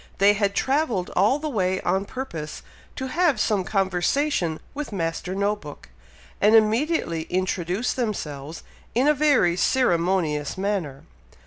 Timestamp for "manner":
10.57-11.03